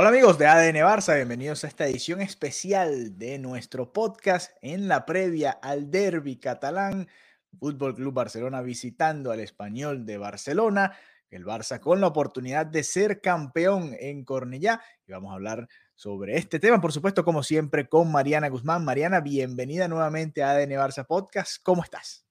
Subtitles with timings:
[0.00, 5.04] Hola amigos de ADN Barça, bienvenidos a esta edición especial de nuestro podcast en la
[5.04, 7.08] previa al derby catalán.
[7.58, 10.96] Fútbol Club Barcelona visitando al español de Barcelona.
[11.30, 14.80] El Barça con la oportunidad de ser campeón en Cornellá.
[15.04, 18.84] Y vamos a hablar sobre este tema, por supuesto, como siempre, con Mariana Guzmán.
[18.84, 21.56] Mariana, bienvenida nuevamente a ADN Barça Podcast.
[21.64, 22.27] ¿Cómo estás?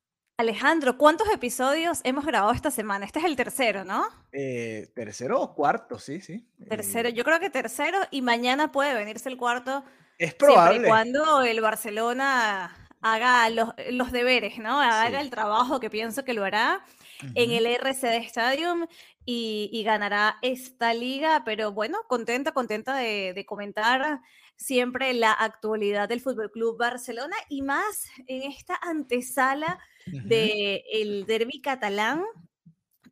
[0.48, 3.06] Alejandro, ¿cuántos episodios hemos grabado esta semana?
[3.08, 4.06] Este es el tercero, ¿no?
[4.32, 6.48] Eh, tercero o cuarto, sí, sí.
[6.70, 9.84] Tercero, Eh, yo creo que tercero y mañana puede venirse el cuarto.
[10.20, 10.88] es Siempre y probable.
[10.88, 14.80] cuando el Barcelona haga los, los deberes, ¿no?
[14.80, 15.16] Haga Sí.
[15.26, 16.86] el trabajo que pienso que lo hará
[17.34, 18.86] en el RCD Stadium
[19.26, 24.22] y, y ganará esta liga, pero bueno, contenta, contenta de, de comentar
[24.58, 32.24] siempre la actualidad del Fútbol Club Barcelona y más en esta antesala del derby catalán.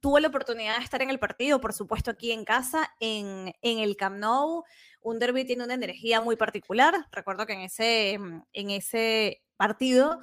[0.01, 3.79] Tuve la oportunidad de estar en el partido, por supuesto, aquí en casa, en, en
[3.79, 4.63] el Camp Nou.
[5.01, 6.93] Un derby tiene una energía muy particular.
[7.11, 10.19] Recuerdo que en ese, mm, en ese partido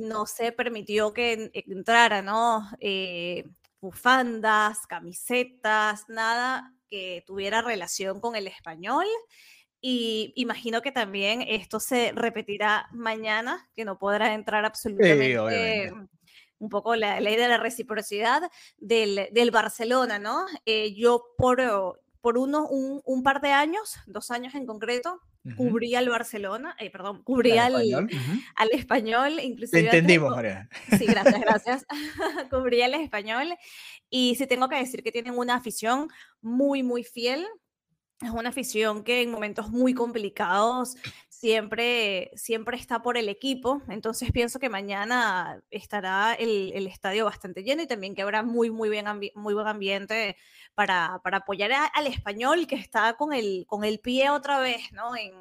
[0.00, 2.66] no se permitió que en- entrara, ¿no?
[2.80, 3.44] Eh,
[3.80, 9.06] bufandas, camisetas, nada que tuviera relación con el español.
[9.80, 16.08] Y imagino que también esto se repetirá mañana, que no podrá entrar absolutamente obviamente.
[16.58, 18.42] un poco la ley de la reciprocidad
[18.76, 20.44] del, del Barcelona, ¿no?
[20.66, 21.58] Eh, yo por,
[22.20, 25.56] por uno, un, un par de años, dos años en concreto, Ujú.
[25.56, 28.40] cubría al Barcelona, eh, perdón, Al cubría al, español, ujú.
[28.56, 30.68] al español, Te inclusive de entendimos, Mariana.
[30.98, 31.86] Sí, gracias, gracias.
[32.50, 33.56] Cubría el español.
[34.10, 36.08] Y sí tengo que decir que tienen una afición
[36.42, 37.46] muy, muy fiel.
[38.22, 40.96] Es una afición que en momentos muy complicados
[41.28, 43.80] siempre, siempre está por el equipo.
[43.88, 48.70] Entonces pienso que mañana estará el, el estadio bastante lleno y también que habrá muy,
[48.70, 50.36] muy, bien muy buen ambiente
[50.74, 54.92] para, para apoyar a- al español que está con el, con el pie otra vez,
[54.92, 55.16] ¿no?
[55.16, 55.32] En,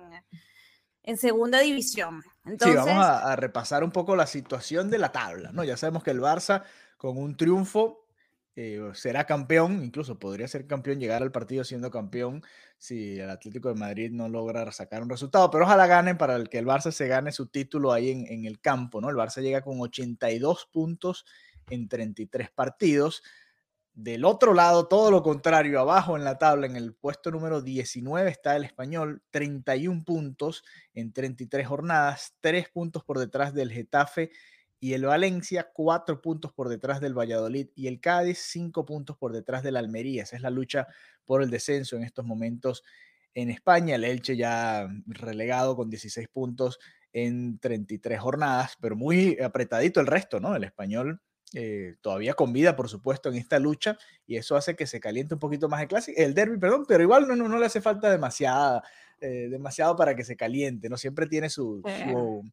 [1.04, 2.24] en segunda división.
[2.46, 5.64] Sí, vamos a, a repasar un poco la situación de la tabla, ¿no?
[5.66, 6.64] Ya sabemos que el Barça
[6.98, 8.06] con un triunfo
[8.56, 12.44] eh, será campeón, incluso podría ser campeón, llegar al partido siendo campeón
[12.78, 16.50] si el Atlético de Madrid no logra sacar un resultado, pero ojalá ganen para el
[16.50, 19.10] que el Barça se gane su título ahí en, el campo, ¿no?
[19.10, 21.26] El Barça llega con 82 puntos
[21.70, 23.22] en 33 partidos.
[23.94, 28.30] Del otro lado, todo lo contrario, abajo en la tabla, en el puesto número 19
[28.30, 34.32] está el español, 31 puntos en 33 jornadas, 3 puntos por detrás del Getafe
[34.80, 39.34] y el Valencia, 4 puntos por detrás del Valladolid y el Cádiz, 5 puntos por
[39.34, 40.24] detrás del Almería.
[40.24, 40.88] Esa es la lucha
[41.26, 42.84] por el descenso en estos momentos
[43.34, 43.96] en España.
[43.96, 46.80] El Elche ya relegado con 16 puntos
[47.12, 50.56] en 33 jornadas, pero muy apretadito el resto, ¿no?
[50.56, 51.22] El español
[51.54, 53.98] eh, todavía con vida, por supuesto, en esta lucha,
[54.28, 57.02] y eso hace que se caliente un poquito más el clásico, el derby, perdón, pero
[57.02, 58.84] igual no, no, no le hace falta demasiada,
[59.20, 60.98] eh, demasiado para que se caliente, ¿no?
[60.98, 62.44] Siempre tiene su, su,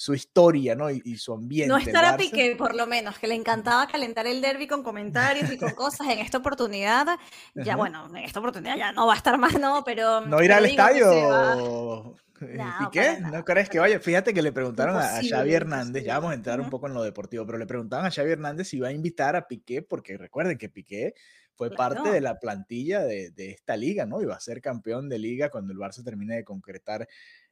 [0.00, 0.90] su historia, ¿no?
[0.90, 1.68] Y, y su ambiente.
[1.68, 2.16] No estará Barça.
[2.16, 6.08] Piqué, por lo menos, que le encantaba calentar el derby con comentarios y con cosas.
[6.08, 7.06] En esta oportunidad,
[7.54, 7.76] ya Ajá.
[7.76, 9.84] bueno, en esta oportunidad ya no va a estar más, ¿no?
[9.84, 10.22] Pero.
[10.22, 11.06] ¿No pero al estadio?
[11.28, 11.54] va-
[12.40, 13.00] eh, No, Piqué?
[13.08, 13.44] para ¿No nada.
[13.44, 14.00] crees que vaya?
[14.00, 16.94] Fíjate que le preguntaron a- a Xavi Hernández, ya vamos a entrar un poco en
[16.94, 20.16] lo deportivo, pero le preguntaban a Xavi Hernández si iba a invitar a Piqué, porque
[20.16, 21.12] recuerden que Piqué
[21.56, 24.22] fue parte de la plantilla de, de esta liga, ¿no?
[24.22, 27.06] Iba a ser campeón de liga cuando el Barça termine de concretar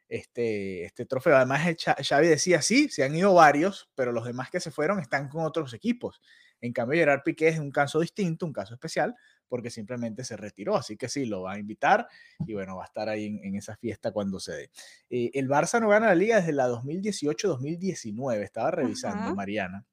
[0.08, 1.36] este, este trofeo.
[1.36, 4.70] Además, el Xa- Xavi decía, sí, se han ido varios, pero los demás que se
[4.70, 6.20] fueron están con otros equipos.
[6.60, 9.14] En cambio, Gerard Piqué es un caso distinto, un caso especial,
[9.48, 10.76] porque simplemente se retiró.
[10.76, 12.08] Así que sí, lo va a invitar
[12.46, 14.70] y bueno, va a estar ahí en, en esa fiesta cuando se dé.
[15.08, 19.34] Eh, el Barça no gana la liga desde la 2018-2019, estaba revisando Ajá.
[19.34, 19.84] Mariana.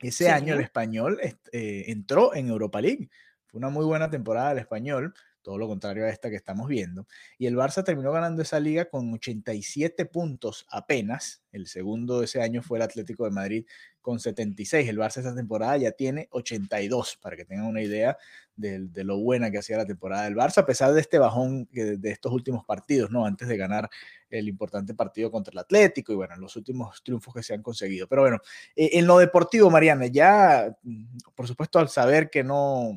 [0.00, 0.30] Ese Sí.
[0.30, 1.18] año el español
[1.52, 3.10] eh, entró en Europa League.
[3.46, 5.12] Fue una muy buena temporada del español,
[5.42, 7.06] todo lo contrario a esta que estamos viendo.
[7.38, 11.42] Y el Barça terminó ganando esa liga con 87 puntos apenas.
[11.52, 13.66] El segundo de ese año fue el Atlético de Madrid
[14.00, 14.88] con 76.
[14.88, 18.16] El Barça esta temporada ya tiene 82, para que tengan una idea
[18.56, 21.96] de, lo buena que hacía la temporada del Barça, a pesar de este bajón de,
[21.96, 23.24] de, estos últimos partidos, ¿no?
[23.24, 23.88] Antes de ganar
[24.30, 28.08] el importante partido contra el Atlético y bueno, los últimos triunfos que se han conseguido.
[28.08, 28.38] Pero bueno,
[28.76, 32.96] eh, en lo deportivo, Mariana, ya, mm, por supuesto, al saber que no,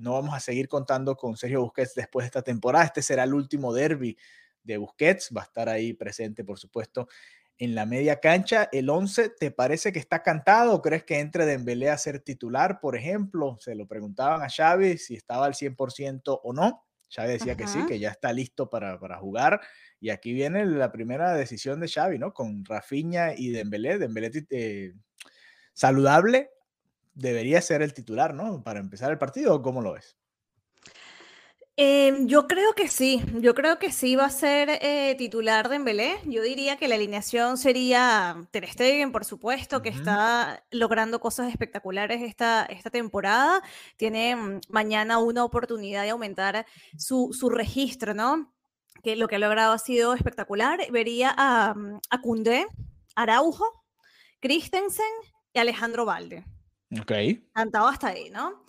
[0.00, 3.34] no vamos a seguir contando con Sergio Busquets después de esta temporada, este será el
[3.34, 4.16] último derby
[4.62, 7.08] de Busquets, va a estar ahí presente, por supuesto,
[7.58, 8.68] en la media cancha.
[8.72, 12.80] ¿El 11 te parece que está cantado o crees que entre Dembélé a ser titular,
[12.80, 13.56] por ejemplo?
[13.60, 16.86] Se lo preguntaban a Xavi si estaba al 100% o no.
[17.14, 19.60] Xavi decía que sí, que ya está listo para, para, jugar.
[20.00, 22.32] Y aquí viene la primera decisión de Xavi, ¿no?
[22.32, 23.98] Con Rafinha y Dembélé.
[23.98, 24.94] Dembélé eh,
[25.74, 26.50] saludable
[27.14, 28.62] debería ser el titular, ¿no?
[28.62, 30.16] Para empezar el partido, ¿cómo lo ves?
[31.82, 35.76] Em, yo creo que sí, yo creo que sí va a ser eh, titular de
[35.76, 36.20] Embelé.
[36.26, 42.20] Yo diría que la alineación sería Ter Stegen, por supuesto, que está logrando cosas espectaculares
[42.22, 43.62] esta, esta temporada.
[43.96, 46.66] Tiene mm, mañana una oportunidad de aumentar
[46.98, 48.52] su, su registro, ¿no?
[49.02, 50.80] Que lo que ha logrado ha sido espectacular.
[50.92, 52.66] Vería a, mm, a Koundé,
[53.14, 53.64] Araujo,
[54.40, 55.06] Christensen
[55.54, 56.44] y Alejandro Valde.
[56.98, 57.12] Ok.
[57.52, 58.64] Cantado hasta ahí, ¿no?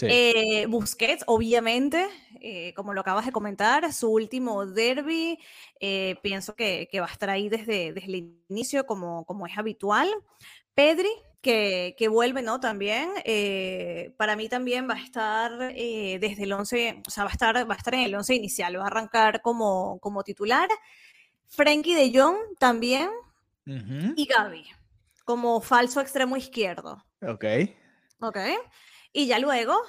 [0.00, 2.06] Eh, Busquets, obviamente,
[2.40, 5.38] eh, como lo acabas de comentar, su último derby,
[5.80, 10.08] eh, pienso que, va a estar ahí desde, desde el inicio, como, como es habitual.
[10.74, 11.10] Pedri,
[11.40, 12.60] que, que vuelve, ¿no?
[12.60, 13.10] También,
[14.16, 17.74] para mí también va a estar desde el 11, o sea, va a estar, va
[17.74, 20.68] a estar en el 11 inicial, va a arrancar como, como titular.
[21.48, 23.10] Frenkie de Jong también,
[23.66, 24.64] y Gaby,
[25.24, 27.04] como falso extremo izquierdo.
[27.28, 27.44] Ok.
[28.20, 28.38] Ok.
[29.12, 29.80] Y ya luego,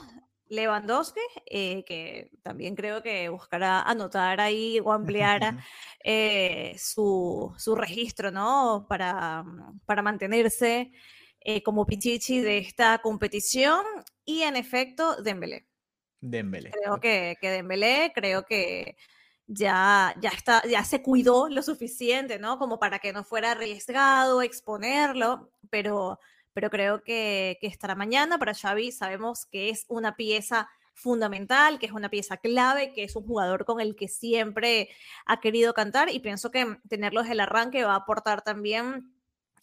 [0.50, 5.42] Lewandowski, eh, que también creo que buscará anotar ahí o ampliar
[6.04, 8.86] eh, su, su, registro, ¿no?
[8.88, 9.44] Para,
[9.86, 10.92] para mantenerse
[11.40, 13.84] eh, como pichichi de esta competición.
[14.24, 15.68] Y en efecto, Dembélé.
[16.22, 16.72] Dembélé.
[16.72, 18.98] Creo que, que Dembélé, creo que
[19.48, 22.58] ya, ya, está, ya se cuidó lo suficiente, ¿no?
[22.58, 26.20] Como para que no fuera arriesgado exponerlo, pero
[26.56, 28.40] pero creo que, estará mañana.
[28.40, 33.18] Para Xavi sabemos que es una pieza fundamental, que es una pieza clave, que es
[33.18, 34.90] un jugador con el que siempre
[35.26, 39.14] ha querido cantar y pienso que tenerlo desde el arranque va a aportar también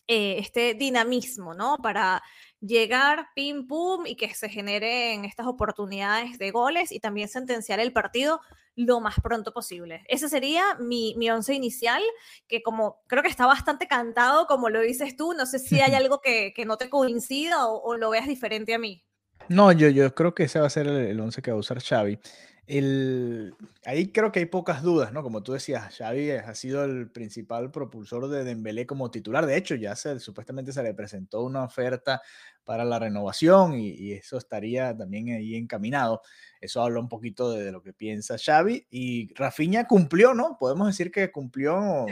[0.06, 1.76] eh, este dinamismo, ¿no?
[1.82, 2.22] Para
[2.60, 7.92] llegar, pim, pum, y que se generen estas oportunidades de goles y también sentenciar el
[7.92, 8.40] partido
[8.76, 10.02] lo más pronto posible.
[10.08, 12.02] Ese sería mi, mi once inicial,
[12.48, 15.94] que como creo que está bastante cantado, como lo dices tú, no sé si hay
[15.94, 19.04] algo que, que no te coincida o, lo veas diferente a mí.
[19.48, 21.82] No, yo, yo creo que ese va a ser el, once que va a usar
[21.82, 22.18] Xavi.
[22.66, 25.24] El, ahí creo que hay pocas dudas, ¿no?
[25.24, 29.46] Como tú decías, Xavi ha sido el principal propulsor de Dembélé como titular.
[29.46, 32.22] De hecho, ya se, supuestamente se le presentó una oferta
[32.64, 36.22] para la renovación y, eso estaría también ahí encaminado.
[36.60, 40.56] Eso habla un poquito de, lo que piensa Xavi y Rafinha cumplió, ¿no?
[40.58, 42.06] Podemos decir que cumplió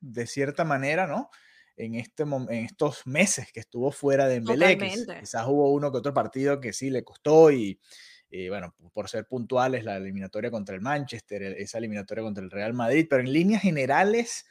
[0.00, 1.30] de cierta manera, ¿no?
[1.76, 4.76] En, este, en estos meses que estuvo fuera de Dembélé,
[5.20, 7.80] quizás hubo uno que otro partido que sí le costó y,
[8.32, 12.72] y, bueno, por ser puntuales, la eliminatoria contra el Manchester, esa eliminatoria contra el Real
[12.72, 14.46] Madrid, pero en líneas generales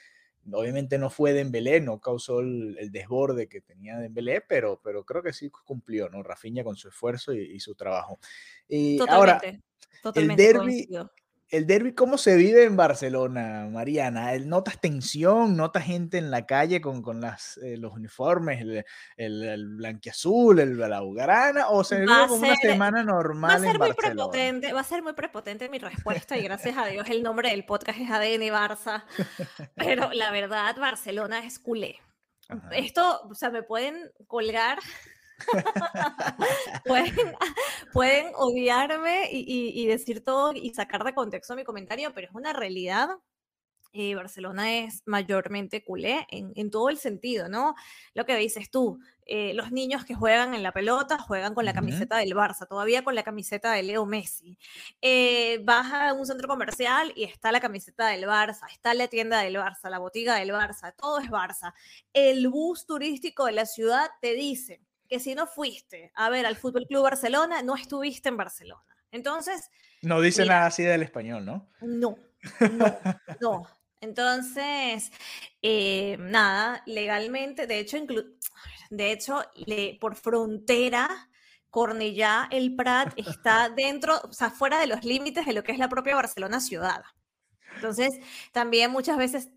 [0.52, 5.34] Obviamente no fue Dembélé, no causó el, desborde que tenía Dembélé, pero, pero creo que
[5.34, 6.24] sí cumplió, ¿no?
[6.24, 8.20] Rafinha con su esfuerzo y, su trabajo.
[8.68, 9.40] Y ahora,
[10.16, 10.90] el derby,
[11.52, 14.38] el derby, ¿cómo se vive en Barcelona, Mariana?
[14.40, 15.58] ¿Notas tensión?
[15.58, 18.86] ¿Notas gente en la calle con, con las, eh, los uniformes, el,
[19.18, 21.68] el, el blanquiazul, el blaugrana?
[21.68, 23.52] ¿O se vive como una semana normal?
[23.52, 26.86] Va a ser muy prepotente, va a ser muy prepotente mi respuesta y gracias a
[26.88, 29.04] Dios el nombre del podcast es ADN Barça.
[29.76, 32.00] Pero la verdad, Barcelona es culé.
[32.72, 34.80] Esto, o sea, me pueden colgar
[36.86, 37.36] pueden,
[37.94, 43.10] pueden odiarme y, decir todo y sacar de contexto mi comentario, pero es una realidad.
[43.94, 47.76] Eh, Barcelona es mayormente culé en, todo el sentido, ¿no?
[48.14, 51.74] Lo que dices tú, eh, los niños que juegan en la pelota juegan con la
[51.74, 54.58] camiseta del Barça, todavía con la camiseta de Leo Messi.
[55.02, 59.42] Eh, vas a un centro comercial y está la camiseta del Barça, está la tienda
[59.42, 61.74] del Barça, la botiga del Barça, todo es Barça.
[62.14, 64.82] El bus turístico de la ciudad te dice,
[65.12, 68.98] que si no fuiste a ver al Fútbol Club Barcelona, no estuviste en Barcelona.
[69.12, 69.70] Entonces.
[70.02, 71.70] No dice nada así del español, ¿no?
[71.82, 72.18] No,
[72.72, 72.98] no,
[73.42, 73.68] no.
[74.00, 75.12] Entonces,
[75.62, 77.98] eh, nada, legalmente, de hecho,
[78.90, 79.44] de hecho
[80.00, 81.30] por frontera,
[81.70, 85.78] Cornellá, el Prat está dentro, o sea, fuera de los límites de lo que es
[85.78, 87.04] la propia Barcelona ciudad.
[87.76, 88.12] Entonces,
[88.54, 89.50] también muchas veces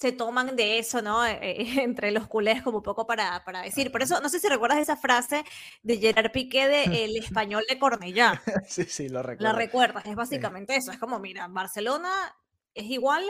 [0.00, 1.26] se toman de eso, ¿no?
[1.26, 3.92] Eh, eh, entre los culés como poco para, para decir.
[3.92, 5.44] Por eso, no sé si recuerdas esa frase
[5.82, 8.40] de Gerard Piqué de El español de Cornellá.
[8.66, 9.52] sí, sí, lo recuerdo.
[9.52, 10.90] La recuerdas, es básicamente eso.
[10.90, 12.10] Es como, mira, Barcelona
[12.72, 13.24] es igual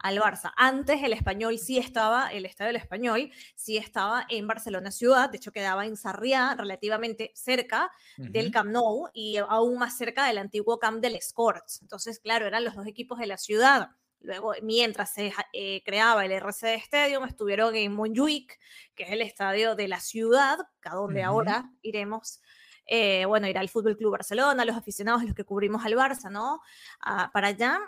[0.00, 0.52] al Barça.
[0.56, 5.36] Antes el español sí estaba, el estadio del español sí estaba en Barcelona ciudad, de
[5.36, 10.78] hecho quedaba en Sarriá, relativamente cerca del Camp Nou y aún más cerca del antiguo
[10.78, 11.82] Camp del Escorts.
[11.82, 13.90] Entonces, claro, eran los dos equipos de la ciudad.
[14.20, 18.58] Luego, mientras se eh, creaba el RCD Stadium, estuvieron en Montjuic,
[18.94, 22.40] que es el estadio de la ciudad, a donde ahora iremos.
[22.86, 26.60] Eh, bueno, irá al Fútbol Club Barcelona, los aficionados, los que cubrimos al Barça, ¿no?
[27.00, 27.78] Ah, para allá.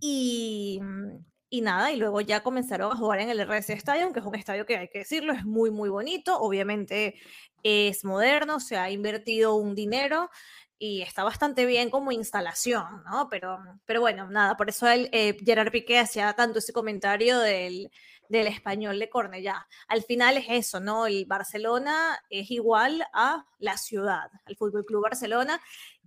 [0.00, 0.80] Y,
[1.50, 4.34] y nada, y luego ya comenzaron a jugar en el RC Stadium, que es un
[4.34, 6.38] estadio que hay que decirlo, es muy, muy bonito.
[6.40, 7.14] Obviamente
[7.62, 10.30] es moderno, se ha invertido un dinero
[10.78, 13.28] y está bastante bien como instalación, ¿no?
[13.30, 17.90] Pero, pero bueno, nada, por eso el, eh, Gerard Piqué hacía tanto ese comentario del,
[18.28, 19.66] del español de Cornellá.
[19.88, 21.06] Al final es eso, ¿no?
[21.06, 25.60] El Barcelona es igual a la ciudad, al Fútbol Club Barcelona,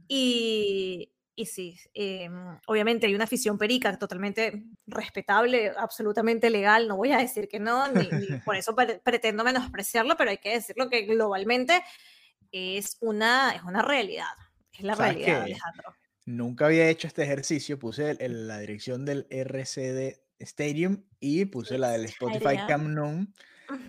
[0.08, 7.12] y, y sí, em, obviamente hay una afición perica totalmente respetable, absolutamente legal, no voy
[7.12, 8.10] a decir que no, ni,
[8.46, 11.84] por eso pretendo menospreciarlo, pero hay que decirlo que globalmente
[12.52, 14.34] es una, es una realidad.
[14.78, 15.96] Es la realidad, Alejandro.
[16.26, 22.06] Nunca había hecho este ejercicio, puse la dirección del RCD Stadium y puse la del
[22.06, 23.28] Spotify Cam Nou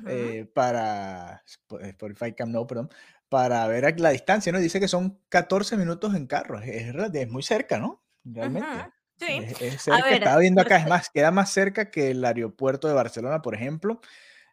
[0.06, 2.90] eh, para Spotify Cam Nou, perdón,
[3.28, 4.58] para ver la distancia, ¿no?
[4.58, 8.02] Dice que son 14 minutos en carro, es, es muy cerca, ¿no?
[8.24, 8.68] Realmente.
[9.16, 9.44] Sí.
[9.60, 13.42] Es, cerca, estaba viendo acá, es más, queda más cerca que el aeropuerto de Barcelona,
[13.42, 14.00] por ejemplo.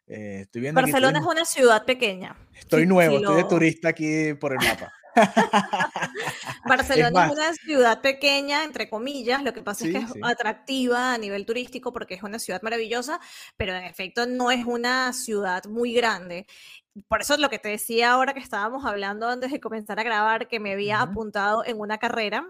[0.08, 2.36] Eh, estoy viendo Barcelona es una ciudad pequeña.
[2.54, 4.92] Estoy nuevo, estoy de turista aquí por el mapa.
[6.66, 11.18] Barcelona es, una ciudad pequeña, entre comillas, lo que pasa es que es atractiva a
[11.18, 13.20] nivel turístico porque es una ciudad maravillosa,
[13.58, 16.48] pero en efecto no es una ciudad muy grande.
[17.10, 20.04] Por eso es lo que te decía ahora que estábamos hablando antes de comenzar a
[20.04, 22.48] grabar, que me había apuntado en una carrera.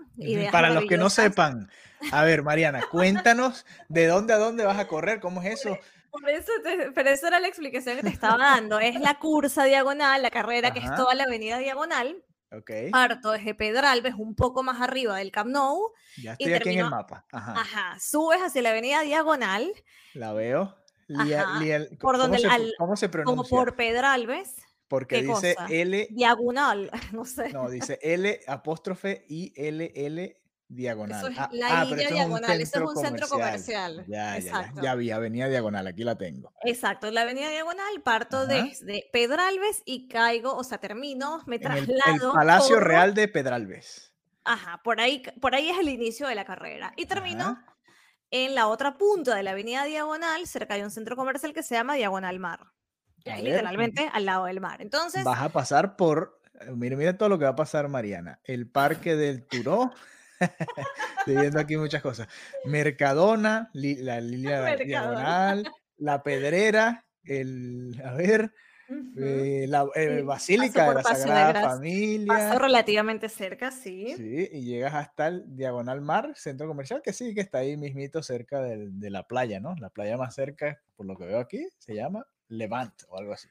[0.51, 1.69] Para los que no sepan,
[2.12, 5.77] a ver, Mariana, cuéntanos de dónde a dónde vas a correr, ¿cómo es eso?
[6.12, 6.51] Por eso
[6.93, 8.79] pero eso era la explicación que te estaba dando.
[8.79, 12.24] Es la cursa diagonal, la carrera que es toda la avenida diagonal.
[12.51, 12.89] Okay.
[12.91, 15.91] Parto desde Pedralbes, un poco más arriba del Camp Nou.
[16.21, 17.25] Ya estoy aquí en el mapa.
[17.31, 17.97] Ajá.
[17.99, 19.71] Subes hacia la avenida diagonal.
[20.13, 20.75] La veo.
[21.99, 23.35] por donde ¿cómo, se, ¿Cómo se pronuncia?
[23.35, 24.55] Como por Pedralbes.
[24.87, 26.07] Porque dice L.
[26.11, 27.49] Diagonal, no sé.
[27.49, 31.19] No, dice L apóstrofe I L L diagonal.
[31.19, 34.05] Eso es ah, la ah, diagonal, eso es un centro comercial.
[34.07, 36.51] Ya, ya, ya, vi, avenida diagonal, aquí la tengo.
[36.63, 42.29] Exacto, la avenida diagonal, parto desde Pedralbes y caigo, o sea, termino, me traslado.
[42.29, 44.13] El, Palacio Real de Pedralbes.
[44.43, 46.93] Ajá, por ahí, por ahí es el inicio de la carrera.
[46.98, 47.60] Y termino
[48.31, 51.75] en la otra punta de la avenida diagonal, cerca de un centro comercial que se
[51.75, 52.67] llama Diagonal Mar.
[53.25, 54.81] Literalmente al lado del mar.
[54.81, 55.24] Entonces.
[55.24, 56.39] Vas a pasar por.
[56.75, 58.39] Mira, mira todo lo que va a pasar, Mariana.
[58.43, 59.91] El Parque del Turó.
[61.19, 62.27] Estoy viendo aquí muchas cosas.
[62.65, 68.53] Mercadona, la línea diagonal, la Pedrera, el, a ver,
[69.17, 72.27] eh, la eh, Basílica de la Sagrada Familia.
[72.27, 74.13] Paso relativamente cerca, sí.
[74.15, 78.21] Sí, y llegas hasta el Diagonal Mar, centro comercial, que sí, que está ahí mismito
[78.21, 79.75] cerca de la playa, ¿no?
[79.75, 83.47] La playa más cerca, por lo que veo aquí, se llama Levant o algo así.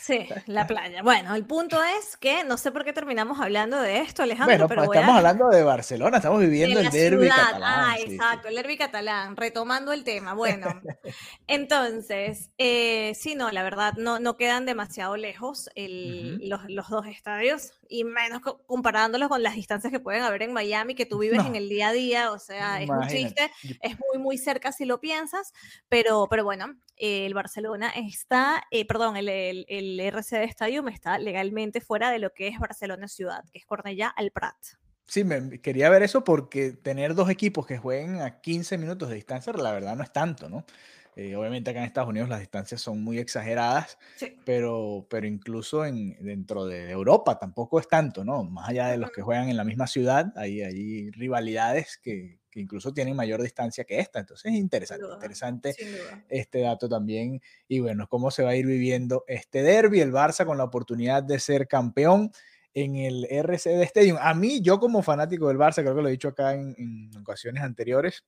[0.00, 1.02] Sí, la playa.
[1.02, 4.56] Bueno, el punto es que no sé por qué terminamos hablando de esto, Alejandro.
[4.56, 7.62] Bueno, pero pues estamos hablando de Barcelona, estamos viviendo el derby catalán.
[7.62, 10.32] Ah, exacto, el derby catalán, retomando el tema.
[10.32, 10.68] Bueno,
[11.46, 18.04] entonces, eh, sí, no, la verdad, no, no quedan demasiado lejos los, dos estadios, y
[18.04, 21.68] menos comparándolos con las distancias que pueden haber en Miami, que tú vives en el
[21.68, 23.50] día a día, o sea, es muy triste,
[23.82, 25.52] es muy, muy cerca si lo piensas,
[25.88, 31.80] pero, pero bueno, el Barcelona está, eh, perdón, el, el, el, RCD Stadium está legalmente
[31.80, 34.56] fuera de lo que es Barcelona ciudad, que es Cornellá al Prat.
[35.06, 39.16] Sí, me, quería ver eso porque tener dos equipos que jueguen a 15 minutos de
[39.16, 40.64] distancia, la verdad no es tanto, ¿no?
[41.16, 43.98] Eh, obviamente acá en Estados Unidos las distancias son muy exageradas,
[44.44, 48.44] pero, pero incluso en, dentro de Europa tampoco es tanto, ¿no?
[48.44, 52.60] Más allá de los que juegan en la misma ciudad, hay, hay rivalidades que, que
[52.60, 54.20] incluso tienen mayor distancia que esta.
[54.20, 55.74] Entonces es interesante, interesante
[56.28, 57.40] este dato también.
[57.68, 61.22] Y bueno, cómo se va a ir viviendo este derby, el Barça con la oportunidad
[61.22, 62.30] de ser campeón
[62.74, 64.18] en el RCD Stadium.
[64.20, 67.16] A mí, yo como fanático del Barça, creo que lo he dicho acá en, en
[67.18, 68.24] ocasiones anteriores,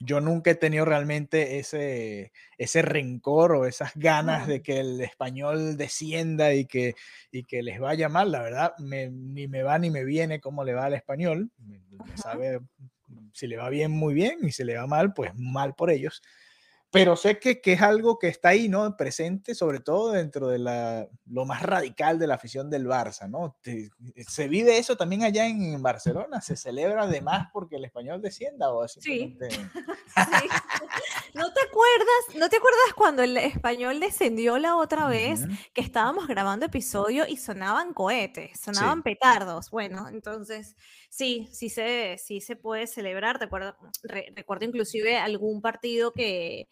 [0.00, 5.76] yo nunca he tenido realmente ese, ese rencor o esas ganas de que el español
[5.76, 6.94] descienda y que,
[7.32, 8.30] y que les vaya mal.
[8.30, 11.50] La verdad, ni me va ni me viene cómo le va al español.
[11.58, 11.80] Me,
[12.16, 12.60] sabe
[13.32, 16.22] si le va bien, muy bien, y si le va mal, pues mal por ellos.
[16.90, 18.96] Pero sé que, que, es algo que está ahí, ¿no?
[18.96, 23.58] Presente, sobre todo dentro de la, lo más radical de la afición del Barça, ¿no?
[24.26, 26.40] ¿Se vive eso también allá en Barcelona?
[26.40, 29.00] ¿Se celebra además porque el español descienda o así?
[29.02, 29.38] Sí.
[29.40, 30.48] sí.
[31.34, 32.36] ¿No te acuerdas?
[32.36, 37.36] ¿No te acuerdas cuando el español descendió la otra vez que estábamos grabando episodio y
[37.36, 39.70] sonaban cohetes, sonaban petardos?
[39.70, 40.74] Bueno, entonces
[41.10, 43.38] sí, sí se, sí se puede celebrar.
[43.38, 43.76] Recuerdo,
[44.34, 46.68] recuerdo inclusive algún partido que,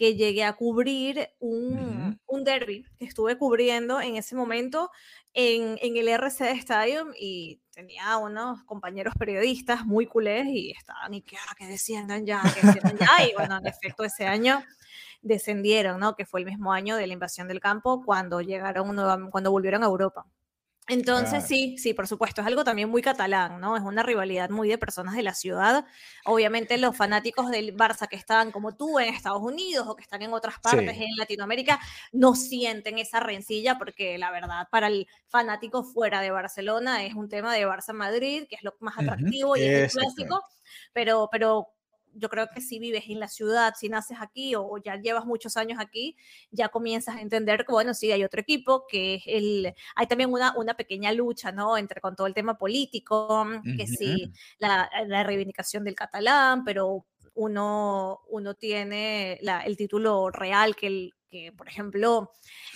[0.00, 4.90] que llegué a cubrir un, un derby que estuve cubriendo en ese momento
[5.34, 11.20] en, en el RCD Stadium y tenía unos compañeros periodistas muy culés y estaban y
[11.20, 13.28] que ahora que desciendan ya, que desciendan ya.
[13.28, 14.64] Y bueno, en efecto, ese año
[15.20, 16.14] descendieron, ¿no?
[16.16, 18.96] Que fue el mismo año de la invasión del campo cuando llegaron,
[19.30, 20.24] cuando volvieron a Europa.
[20.90, 23.76] Entonces, sí, sí, por supuesto, es algo también muy catalán, ¿no?
[23.76, 25.86] Es una rivalidad muy de personas de la ciudad.
[26.24, 30.22] Obviamente los fanáticos del Barça que están como tú en Estados Unidos o que están
[30.22, 31.78] en otras partes en Latinoamérica
[32.10, 37.28] no sienten esa rencilla porque la verdad para el fanático fuera de Barcelona es un
[37.28, 40.42] tema de Barça-Madrid, que es lo más atractivo y es el clásico,
[40.92, 41.68] pero, pero
[42.14, 45.56] yo creo que si vives en la ciudad, si naces aquí o, ya llevas muchos
[45.56, 46.16] años aquí,
[46.50, 50.32] ya comienzas a entender que, bueno, sí, hay otro equipo, que es el, hay también
[50.32, 51.76] una, una pequeña lucha, ¿no?
[51.76, 58.20] Entre con todo el tema político, que sí, la, la, reivindicación del catalán, pero uno,
[58.28, 62.32] uno tiene la, el título real que el, que, por ejemplo,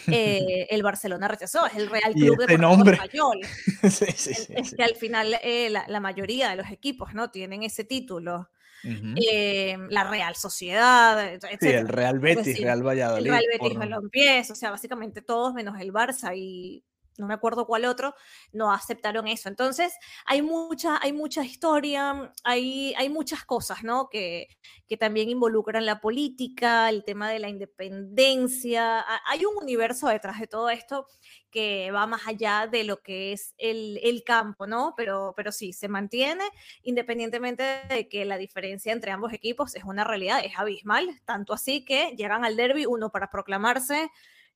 [0.06, 2.94] eh, el Barcelona rechazó, es el Real Club de nombre.
[2.94, 3.40] Español.
[3.82, 8.48] es que al final eh, la, la, mayoría de los equipos no tienen ese título.
[8.84, 11.58] Eh, la Real Sociedad, etc.
[11.60, 13.26] Sí, el Real Betis, Real Valladolid.
[13.26, 16.84] El Real Betis, Balompiés, o sea, básicamente todos menos el Barça y
[17.18, 18.14] no me acuerdo cuál otro,
[18.52, 19.48] no aceptaron eso.
[19.48, 19.94] Entonces,
[20.26, 24.08] hay mucha, hay mucha historia, hay, hay muchas cosas, ¿no?
[24.08, 24.48] Que,
[24.88, 29.04] que también involucran la política, el tema de la independencia.
[29.26, 31.06] Hay un universo detrás de todo esto
[31.50, 34.94] que va más allá de lo que es el, el campo, ¿no?
[34.96, 36.44] Pero, pero sí, se mantiene,
[36.82, 41.84] independientemente de que la diferencia entre ambos equipos es una realidad, es abismal, tanto así
[41.84, 44.10] que llegan al derby, uno para proclamarse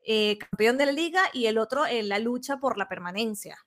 [0.04, 3.58] eh, campeón de la liga y el otro en la lucha por la permanencia.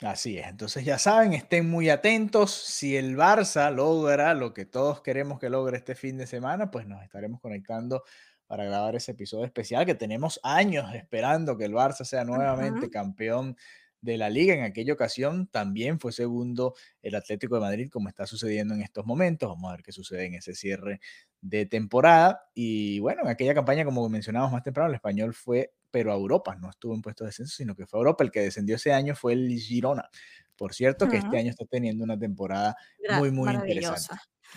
[0.00, 2.52] Así es, entonces ya saben, estén muy atentos.
[2.52, 6.86] Si el Barça logra lo que todos queremos que logre este fin de semana, pues
[6.86, 8.02] nos estaremos conectando
[8.46, 13.56] para grabar ese episodio especial que tenemos años esperando que el Barça sea nuevamente campeón
[14.00, 14.54] de la liga.
[14.54, 19.06] En aquella ocasión también fue segundo el Atlético de Madrid, como está sucediendo en estos
[19.06, 19.48] momentos.
[19.48, 21.00] Vamos a ver qué sucede en ese cierre
[21.40, 22.42] de temporada.
[22.54, 26.56] Y bueno, en aquella campaña, como mencionamos más temprano, el español fue, pero a Europa,
[26.56, 28.24] no estuvo en puesto de descenso, sino que fue a Europa.
[28.24, 30.08] El que descendió ese año fue el Girona.
[30.56, 32.76] Por cierto, que este año está teniendo una temporada
[33.18, 34.14] muy, muy interesante.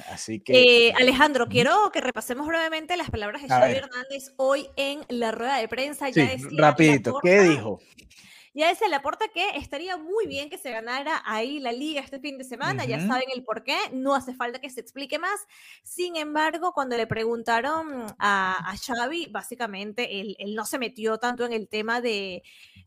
[0.09, 0.87] Así que.
[0.87, 5.57] Eh, Alejandro, quiero que repasemos brevemente las palabras de Xavi Hernández hoy en la rueda
[5.57, 6.09] de prensa.
[6.09, 7.79] Ya sí, rapidito, ¿qué dijo?
[8.55, 12.37] Ya decía Laporta que estaría muy bien que se ganara ahí la liga este fin
[12.37, 15.39] de semana, ya saben el por qué, no hace falta que se explique más.
[15.81, 21.45] Sin embargo, cuando le preguntaron a, a Xavi, básicamente él, él, no se metió tanto
[21.45, 22.43] en el tema de,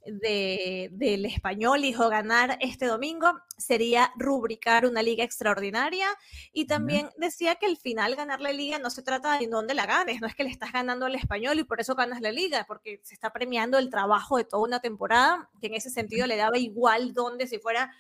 [0.07, 6.07] de, del español, dijo ganar este domingo sería rubricar una liga extraordinaria
[6.53, 9.87] y también decía que al final ganar la liga no se trata de dónde la
[9.87, 12.65] ganes, no es que le estás ganando al español y por eso ganas la liga,
[12.69, 16.37] porque se está premiando el trabajo de toda una temporada que en ese sentido le
[16.37, 17.93] daba igual donde si fuera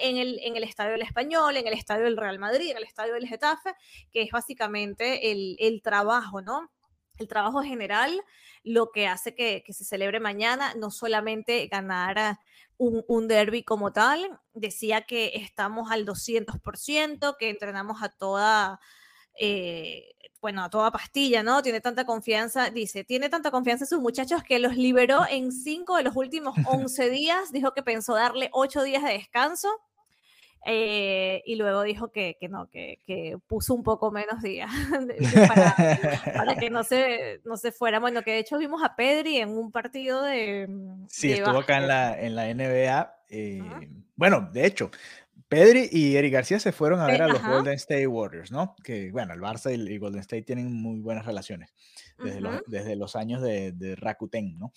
[0.00, 2.84] en el, en el estadio del Español, en el estadio del Real Madrid, en el
[2.84, 3.74] estadio del Getafe,
[4.12, 6.70] que es básicamente el, el trabajo, ¿no?
[7.18, 8.22] El trabajo general,
[8.62, 12.38] lo que hace que, que se celebre mañana, no solamente ganar
[12.80, 18.80] un, un, derby como tal, decía que estamos al 200%, que entrenamos a toda
[19.38, 21.62] eh, bueno, a toda pastilla, ¿no?
[21.62, 25.96] Tiene tanta confianza, dice, tiene tanta confianza en sus muchachos que los liberó en cinco
[25.96, 29.68] de los últimos 11 días, dijo que pensó darle ocho días de descanso.
[30.66, 34.70] Eh, y luego dijo que, que no, que, que, puso un poco menos días
[35.48, 35.74] para,
[36.36, 37.98] para, que no se, no se fuera.
[37.98, 40.68] Bueno, que de hecho vimos a Pedri en un partido de...
[41.08, 43.14] Sí, de estuvo acá en la, en la NBA.
[43.30, 44.04] Eh, uh -huh.
[44.16, 44.90] Bueno, de hecho,
[45.50, 47.56] Pedri y Eric García se fueron a ver a los Ajá.
[47.56, 48.76] Golden State Warriors, ¿no?
[48.84, 51.74] Que, bueno, el Barça y el Golden State tienen muy buenas relaciones
[52.22, 54.72] desde, los, desde los, años de, de, Rakuten, ¿no?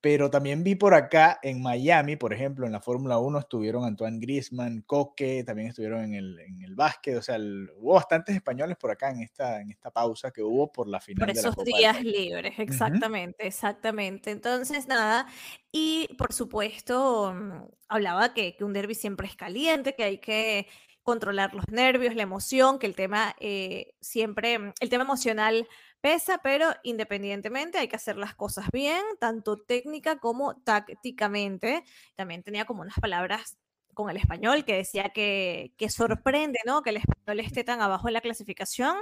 [0.00, 4.18] Pero también vi por acá en Miami, por ejemplo, en la Fórmula 1 estuvieron Antoine
[4.18, 8.78] Griezmann, Coque, también estuvieron en el, en el básquet, o sea, el, hubo bastantes españoles
[8.78, 11.26] por acá en esta, en esta pausa que hubo por la final.
[11.26, 13.48] Por esos de la Copa días libres, exactamente, uh -huh.
[13.48, 14.30] exactamente.
[14.30, 15.26] Entonces, nada,
[15.70, 20.66] y por supuesto, mm, hablaba que, que un derby siempre es caliente, que hay que
[21.02, 25.66] controlar los nervios, la emoción, que el tema eh, siempre, el tema emocional
[26.00, 31.84] pesa, pero independientemente hay que hacer las cosas bien, tanto técnica como tácticamente.
[32.16, 33.58] También tenía como unas palabras
[33.94, 36.82] con el español que decía que, sorprende, ¿no?
[36.82, 38.96] Que el español esté tan abajo en la clasificación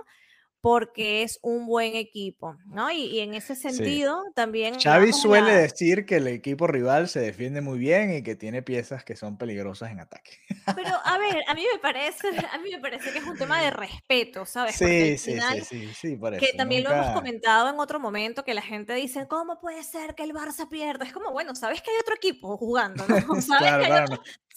[0.60, 2.90] porque es un buen equipo, ¿no?
[2.90, 4.80] Y, en ese sentido también...
[4.80, 9.04] Xavi suele decir que el equipo rival se defiende muy bien y que tiene piezas
[9.04, 10.38] que son peligrosas en ataque.
[10.74, 13.62] Pero a ver, a mí me parece, a mí me parece que es un tema
[13.62, 14.74] de respeto, ¿sabes?
[14.74, 18.54] Sí, sí, sí, sí, sí, por Que también lo hemos comentado en otro momento, que
[18.54, 21.04] la gente dice, ¿cómo puede ser que el Barça pierda?
[21.04, 23.16] Es como, bueno, sabes que hay otro equipo jugando, ¿no?
[23.40, 24.08] ¿Sabes, que, hay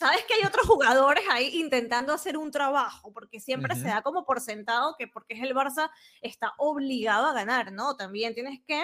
[0.02, 4.26] sabes que hay otros jugadores ahí intentando hacer un trabajo, porque siempre se da como
[4.26, 7.96] por sentado que porque es el Barça está obligado a ganar, ¿no?
[7.96, 8.84] También tienes que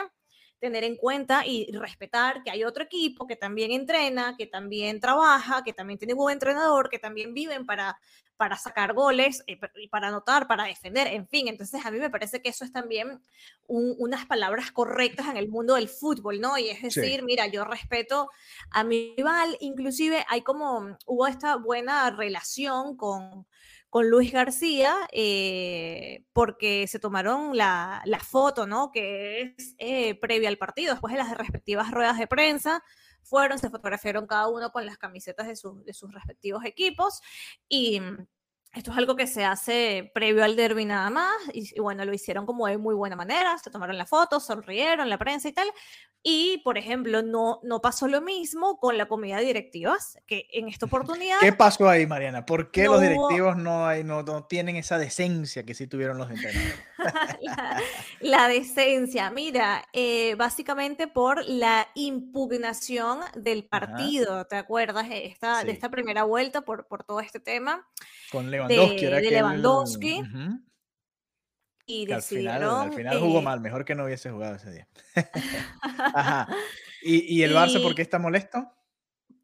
[0.60, 5.63] tener en cuenta y respetar que hay otro equipo que también entrena, que también trabaja,
[5.63, 8.00] que también tiene un buen entrenador, que también viven para,
[8.38, 11.48] para sacar goles eh, y para anotar, para defender, en fin.
[11.48, 13.20] Entonces a mí me parece que eso es también
[13.67, 16.58] unas palabras correctas en el mundo del fútbol, ¿no?
[16.58, 18.30] Y es decir, mira, yo respeto
[18.72, 23.46] a mi rival, inclusive hay como, hubo esta buena relación con
[23.89, 28.91] con Luis García, eh, porque se tomaron la, foto, ¿no?
[28.91, 32.84] Que es eh, previa al partido, después de las respectivas ruedas de prensa,
[33.23, 35.54] fueron, se fotografiaron cada uno con las camisetas de,
[35.86, 37.21] de sus respectivos equipos
[37.69, 38.02] y
[38.78, 42.46] esto es algo que se hace previo al derby nada más, y, bueno, lo hicieron
[42.46, 45.68] como de muy buena manera, se tomaron la foto, sonrieron, la prensa y tal.
[46.24, 50.68] Y, por ejemplo, no, no pasó lo mismo con la comida de directivas, que en
[50.68, 51.40] esta oportunidad...
[51.40, 52.46] ¿Qué pasó ahí, Mariana?
[52.46, 56.30] ¿Por qué los directivos no, hay, no, no, tienen esa decencia que sí tuvieron los
[56.30, 56.76] entrenadores?
[58.20, 65.08] la, decencia, mira, eh, básicamente por la impugnación del partido, ¿te acuerdas?
[65.10, 67.88] Esta, De esta primera vuelta por, por todo este tema.
[68.32, 70.24] Con Lewandowski, de, Lewandowski.
[71.86, 72.90] Y decidieron.
[72.90, 74.88] Al final, jugó eh mal, mejor que no hubiese jugado ese día.
[76.14, 76.48] Ajá.
[77.02, 78.74] ¿Y, el Barça por qué está molesto?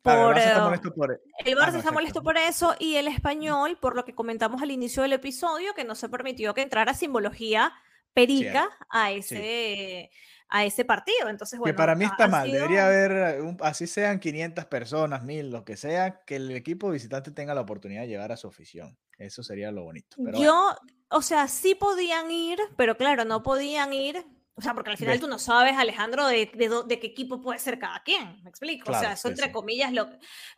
[0.01, 3.07] Por, el Barça está molesto por, el Barça ah, está molesto por eso y el
[3.07, 6.93] español, por lo que comentamos al inicio del episodio, que no se permitió que entrara
[6.93, 7.71] simbología
[8.13, 10.11] perica a ese,
[10.53, 11.29] a ese partido.
[11.29, 12.49] Entonces, bueno, que para mí está mal.
[12.49, 17.55] Debería haber, así sean 500 personas, 1000, lo que sea, que el equipo visitante tenga
[17.55, 18.95] la oportunidad de llegar a su afición.
[19.17, 20.15] Eso sería lo bonito.
[20.39, 20.75] Yo,
[21.09, 24.23] o sea, sí podían ir, pero claro, no podían ir.
[24.53, 26.51] O sea, porque al final tú no sabes, Alejandro, de,
[26.85, 28.43] de, qué equipo puede ser cada quien.
[28.43, 28.91] ¿Me explico?
[28.91, 30.07] o sea, eso entre comillas, lo,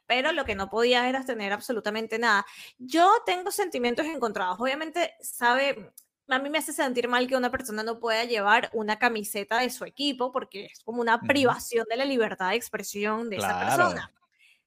[0.05, 2.45] pero lo que no podía era tener absolutamente nada.
[2.77, 4.59] Yo tengo sentimientos encontrados.
[4.59, 5.93] Obviamente, sabe,
[6.27, 9.69] a mí me hace sentir mal que una persona no pueda llevar una camiseta de
[9.69, 14.11] su equipo porque es como una privación de la libertad de expresión de esa persona.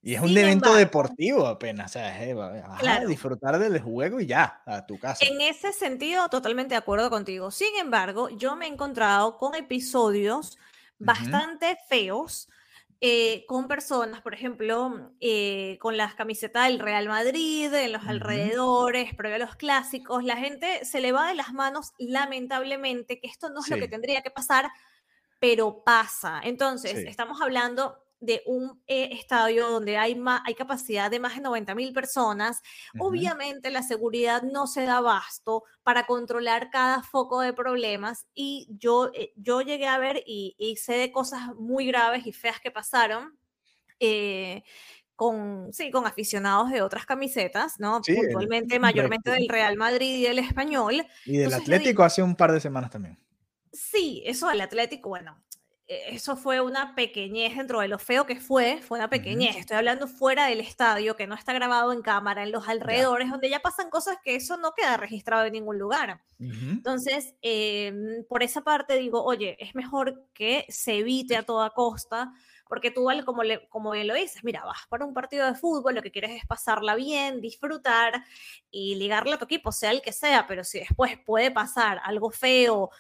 [0.01, 4.87] Y es un evento deportivo apenas, o sea, eh, disfrutar del juego y ya, a
[4.87, 5.25] tu casa.
[5.25, 7.51] En ese sentido, totalmente de acuerdo contigo.
[7.51, 10.57] Sin embargo, yo me he encontrado con episodios
[10.99, 12.49] bastante feos
[13.01, 19.15] eh, con personas, por ejemplo, eh, con las camisetas del Real Madrid, en los alrededores,
[19.15, 23.51] previo a los clásicos, la gente se le va de las manos, lamentablemente, que esto
[23.51, 24.69] no es lo que tendría que pasar,
[25.39, 26.41] pero pasa.
[26.43, 31.75] Entonces, estamos hablando de un eh, estadio donde hay, hay capacidad de más de 90
[31.75, 32.63] mil personas,
[32.99, 39.11] obviamente la seguridad no se da abasto para controlar cada foco de problemas y yo,
[39.15, 43.39] eh, yo llegué a ver y, sé de cosas muy graves y feas que pasaron.
[44.01, 44.63] Eh,
[45.17, 48.01] con, sí, con aficionados de otras camisetas, ¿no?
[48.03, 48.79] Puntualmente,
[49.19, 51.05] mayormente del Real Madrid y del Español.
[51.27, 53.19] Y del Atlético hace un par de semanas también.
[53.73, 55.37] Sí, eso del Atlético, bueno,
[55.89, 59.57] eso fue una pequeñez dentro de lo feo que fue, fue una pequeñez.
[59.57, 63.49] Estoy hablando fuera del estadio, que no está grabado en cámara, en los alrededores, donde
[63.49, 66.21] ya pasan cosas que eso no queda registrado en ningún lugar.
[66.39, 72.35] Entonces, em, por esa parte digo, oye, es mejor que se evite a toda costa,
[72.69, 75.95] porque tú, como, le, como bien lo dices, mira, vas para un partido de fútbol,
[75.95, 78.23] lo que quieres es pasarla bien, disfrutar
[78.71, 82.31] y ligarle a tu equipo, sea el que sea, pero si después puede pasar algo
[82.31, 82.91] feo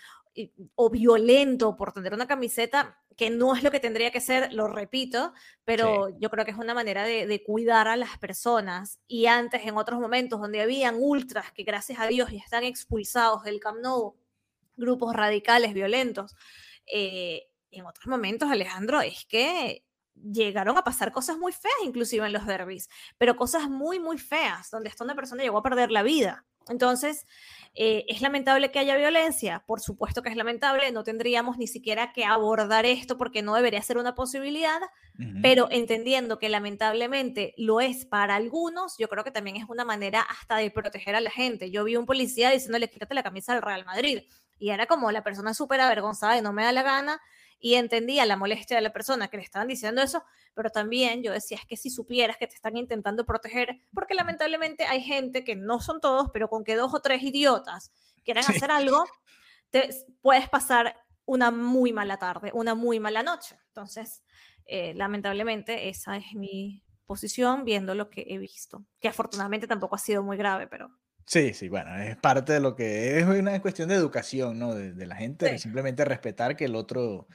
[0.74, 4.68] o violento por tener una camiseta que no es lo que tendría que ser, lo
[4.68, 5.32] repito,
[5.64, 9.00] pero yo creo que es una manera de, cuidar a las personas.
[9.08, 13.42] Y antes, en otros momentos donde habían ultras que gracias a Dios ya están expulsados
[13.42, 14.14] del Camp Nou,
[14.76, 16.36] grupos radicales violentos,
[16.86, 19.84] eh, en otros momentos, Alejandro, es que
[20.22, 24.70] llegaron a pasar cosas muy feas, inclusive en los derbis, pero cosas muy, muy feas,
[24.70, 26.44] donde hasta una persona llegó a perder la vida.
[26.68, 27.24] Entonces,
[27.80, 29.62] eh, ¿Es lamentable que haya violencia?
[29.66, 33.80] Por supuesto que es lamentable, no tendríamos ni siquiera que abordar esto porque no debería
[33.82, 34.80] ser una posibilidad,
[35.42, 40.22] pero entendiendo que lamentablemente lo es para algunos, yo creo que también es una manera
[40.22, 41.70] hasta de proteger a la gente.
[41.70, 44.22] Yo vi un policía diciéndole quítate la camisa del Real Madrid.
[44.58, 47.20] Y era como la persona súper avergonzada y no me da la gana
[47.60, 51.32] y entendía la molestia de la persona que le estaban diciendo eso, pero también yo
[51.32, 55.56] decía, es que si supieras que te están intentando proteger, porque lamentablemente hay gente que
[55.56, 57.92] no son todos, pero con que dos o tres idiotas
[58.24, 59.04] quieran hacer algo,
[59.70, 59.90] te
[60.20, 63.58] puedes pasar una muy mala tarde, una muy mala noche.
[63.68, 64.22] Entonces,
[64.64, 69.98] eh, lamentablemente, esa es mi posición viendo lo que he visto, que afortunadamente tampoco ha
[69.98, 70.90] sido muy grave, pero...
[71.28, 74.74] Sí, sí, bueno, es parte de lo que es una cuestión de educación, ¿no?
[74.74, 77.28] De, la gente, simplemente respetar que el otro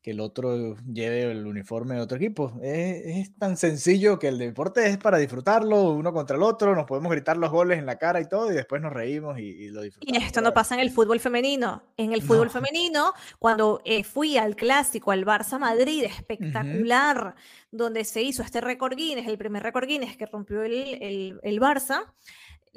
[0.00, 2.58] que el otro lleve el uniforme de otro equipo.
[2.62, 7.10] Es, tan sencillo que el deporte es para disfrutarlo uno contra el otro, nos podemos
[7.12, 10.22] gritar los goles en la cara y todo y después nos reímos y, lo disfrutamos.
[10.22, 11.82] Y esto no pasa en el fútbol femenino.
[11.98, 17.34] En el fútbol femenino, cuando eh, fui al clásico, al Barça Madrid, espectacular,
[17.70, 21.60] donde se hizo este récord Guinness, el primer récord Guinness que rompió el, el, el
[21.60, 22.04] Barça,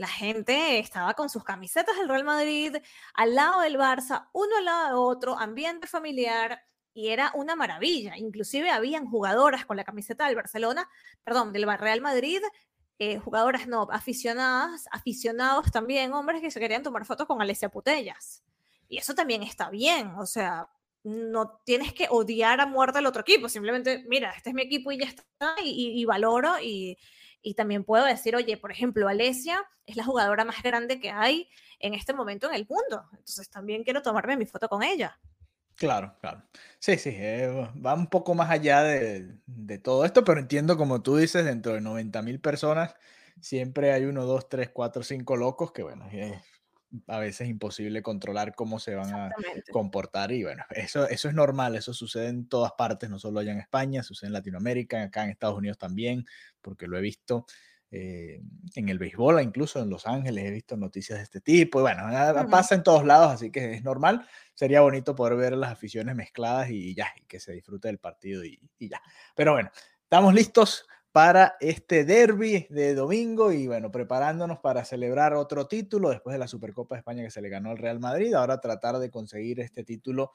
[0.01, 2.75] la gente estaba con sus camisetas del Real Madrid,
[3.13, 6.59] al lado del Barça, uno al lado de otro, ambiente familiar,
[6.91, 8.17] y era una maravilla.
[8.17, 10.89] Inclusive habían jugadoras con la camiseta del Barcelona,
[11.23, 12.41] perdón, del Real Madrid,
[12.97, 18.43] eh, jugadoras no, aficionadas, aficionados también, hombres que se querían tomar fotos con Alessia Putellas.
[18.89, 20.67] Y eso también está bien, o sea,
[21.03, 24.91] no tienes que odiar a muerte al otro equipo, simplemente, mira, este es mi equipo
[24.91, 26.97] y ya está, y, valoro, y,
[27.41, 31.49] y, también puedo decir, oye, por ejemplo, Alesia es la jugadora más grande que hay
[31.79, 35.19] en este momento en el mundo, entonces también quiero tomarme mi foto con ella.
[35.75, 36.43] Claro, claro.
[36.77, 41.17] Sí, sí, eh, va un poco más allá de, todo esto, pero entiendo como tú
[41.17, 42.95] dices, dentro de 90 mil personas,
[43.39, 46.33] siempre hay uno, dos, tres, cuatro, cinco locos que, bueno, es
[47.07, 49.31] a veces imposible controlar cómo se van a
[49.71, 53.51] comportar y, bueno, eso, eso es normal, eso sucede en todas partes, no solo allá
[53.51, 56.25] en España, sucede en Latinoamérica, acá en Estados Unidos también,
[56.61, 57.45] porque lo he visto.
[57.93, 58.41] Eh,
[58.75, 62.03] en el béisbol, incluso en Los Ángeles he visto noticias de este tipo, y bueno,
[62.49, 64.25] pasa en todos lados, así que es normal.
[64.53, 68.45] Sería bonito poder ver las aficiones mezcladas y ya, y que se disfrute del partido
[68.45, 69.01] y, ya.
[69.35, 69.71] Pero bueno,
[70.03, 76.33] estamos listos para este derby de domingo y bueno, preparándonos para celebrar otro título después
[76.33, 78.33] de la Supercopa de España que se le ganó al Real Madrid.
[78.33, 80.31] Ahora tratar de conseguir este título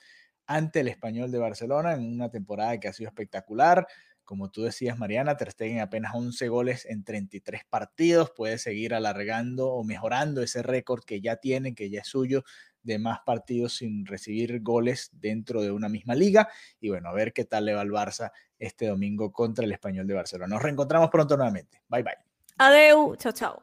[0.47, 3.87] ante el Español de Barcelona en una temporada que ha sido espectacular.
[4.25, 9.69] Como tú decías, Mariana, Ter Stegen apenas 11 goles en 33 partidos, puede seguir alargando
[9.71, 12.43] o mejorando ese récord que ya tiene, que ya es suyo,
[12.83, 16.49] de más partidos sin recibir goles dentro de una misma liga.
[16.81, 20.07] Y bueno, a ver qué tal le va al Barça este domingo contra el Español
[20.07, 20.55] de Barcelona.
[20.55, 21.83] Nos reencontramos pronto nuevamente.
[21.89, 22.19] Bye bye.
[22.59, 23.63] Adeu, chao, chao.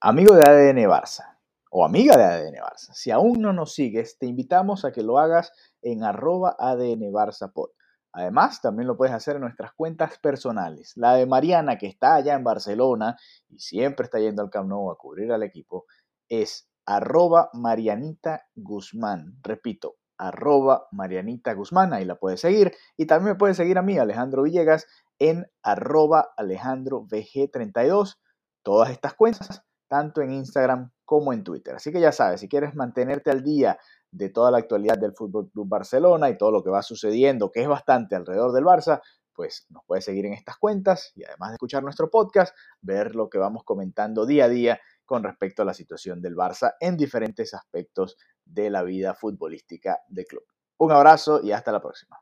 [0.00, 1.38] Amigo de ADN Barça
[1.70, 5.18] o amiga de ADN Barça, si aún no nos sigues, te invitamos a que lo
[5.18, 7.70] hagas en arroba ADN Barça Pod.
[8.12, 10.96] Además, también lo puedes hacer en nuestras cuentas personales.
[10.96, 13.16] La de Mariana, que está allá en Barcelona
[13.48, 15.84] y siempre está yendo al Camp Nou a cubrir al equipo,
[16.28, 19.36] es arroba Marianita Guzmán.
[19.42, 22.74] Repito, arroba Marianita Guzmán, ahí la puedes seguir.
[22.96, 24.86] Y también me puedes seguir a mí, Alejandro Villegas,
[25.18, 28.18] en arroba Alejandro VG32.
[28.62, 31.76] Todas estas cuentas, tanto en Instagram como en Twitter.
[31.76, 33.78] Así que ya sabes, si quieres mantenerte al día
[34.10, 37.62] de toda la actualidad del Fútbol Club Barcelona y todo lo que va sucediendo, que
[37.62, 39.00] es bastante alrededor del Barça,
[39.38, 43.30] pues nos puedes seguir en estas cuentas y además de escuchar nuestro podcast, ver lo
[43.30, 47.54] que vamos comentando día a día con respecto a la situación del Barça en diferentes
[47.54, 48.16] aspectos
[48.48, 50.44] de la vida futbolística del club.
[50.78, 52.18] Un abrazo y hasta la próxima.